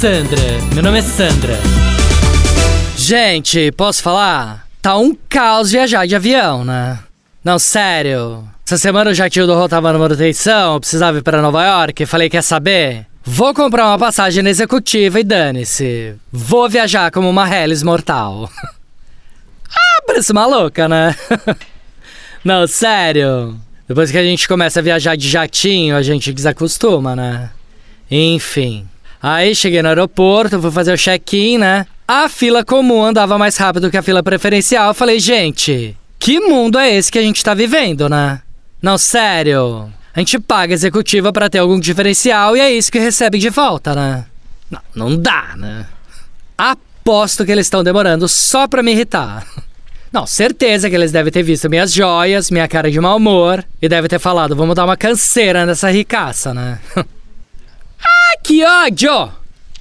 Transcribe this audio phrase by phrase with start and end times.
[0.00, 0.42] Sandra,
[0.74, 1.54] meu nome é Sandra.
[2.98, 4.66] Gente, posso falar?
[4.82, 6.98] Tá um caos viajar de avião, né?
[7.42, 8.46] Não, sério.
[8.66, 12.04] Essa semana o jatinho do Rô tava na manutenção, eu precisava ir pra Nova York,
[12.04, 13.06] falei, quer saber?
[13.24, 16.14] Vou comprar uma passagem na executiva e dane-se.
[16.30, 18.50] Vou viajar como uma Hellis mortal.
[19.70, 21.16] ah, parece maluca, né?
[22.44, 23.58] Não, sério.
[23.88, 27.48] Depois que a gente começa a viajar de jatinho, a gente desacostuma, né?
[28.10, 28.86] Enfim.
[29.28, 31.84] Aí cheguei no aeroporto, fui fazer o check-in, né?
[32.06, 34.90] A fila comum andava mais rápido que a fila preferencial.
[34.90, 38.40] Eu falei, gente, que mundo é esse que a gente tá vivendo, né?
[38.80, 39.92] Não, sério.
[40.14, 43.96] A gente paga executiva para ter algum diferencial e é isso que recebe de volta,
[43.96, 44.26] né?
[44.70, 45.86] Não, não dá, né?
[46.56, 49.44] Aposto que eles estão demorando só pra me irritar.
[50.12, 53.88] Não, certeza que eles devem ter visto minhas joias, minha cara de mau humor e
[53.88, 56.78] devem ter falado, vamos dar uma canseira nessa ricaça, né?
[58.46, 59.28] que ódio!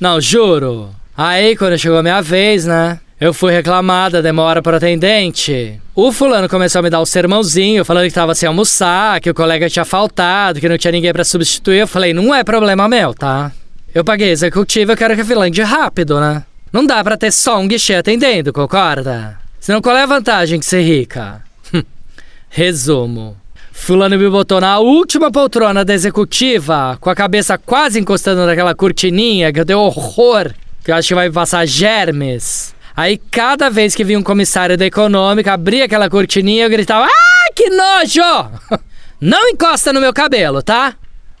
[0.00, 0.88] Não, juro.
[1.14, 2.98] Aí, quando chegou a minha vez, né?
[3.20, 5.78] Eu fui reclamar da demora pro atendente.
[5.94, 9.34] O fulano começou a me dar um sermãozinho, falando que tava sem almoçar, que o
[9.34, 11.80] colega tinha faltado, que não tinha ninguém para substituir.
[11.80, 13.52] Eu falei, não é problema meu, tá?
[13.94, 16.42] Eu paguei executivo, eu quero que a fila ande rápido, né?
[16.72, 19.38] Não dá pra ter só um guichê atendendo, concorda?
[19.60, 21.42] Senão qual é a vantagem que ser rica?
[22.48, 23.36] Resumo.
[23.76, 29.52] Fulano me botou na última poltrona da executiva, com a cabeça quase encostando naquela cortininha
[29.52, 32.72] que eu dei horror, que eu acho que vai passar germes.
[32.96, 37.52] Aí cada vez que vinha um comissário da econômica, abria aquela cortininha, eu gritava: Ah,
[37.54, 38.50] que nojo!
[39.20, 40.94] Não encosta no meu cabelo, tá?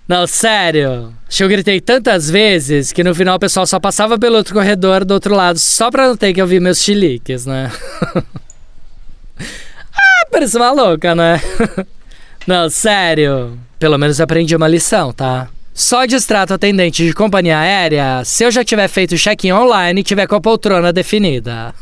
[0.06, 1.14] Não, sério.
[1.26, 4.52] Acho que eu gritei tantas vezes que no final o pessoal só passava pelo outro
[4.52, 7.70] corredor do outro lado, só pra não ter que ouvir meus chiliques, né?
[9.40, 11.40] ah, parece uma louca, né?
[12.46, 13.58] não, sério.
[13.78, 15.48] Pelo menos aprendi uma lição, tá?
[15.72, 20.26] Só distrato atendente de companhia aérea se eu já tiver feito check-in online e tiver
[20.26, 21.74] com a poltrona definida.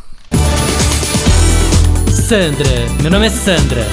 [2.11, 2.69] Sandra,
[3.03, 3.87] meu nome é Sandra.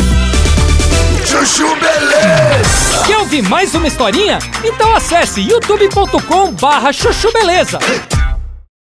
[1.25, 3.03] Chuchu Beleza!
[3.05, 4.39] Quer ouvir mais uma historinha?
[4.63, 7.77] Então acesse youtube.com barra chuchu beleza.